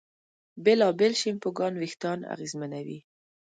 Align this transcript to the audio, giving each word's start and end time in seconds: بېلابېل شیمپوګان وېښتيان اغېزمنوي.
بېلابېل 0.63 1.13
شیمپوګان 1.21 1.73
وېښتيان 1.81 2.19
اغېزمنوي. 2.33 2.99